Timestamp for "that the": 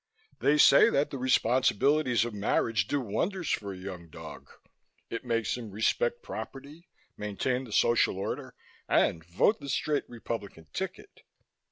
0.89-1.19